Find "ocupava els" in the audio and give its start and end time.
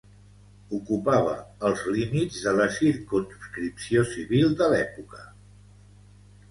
0.77-1.83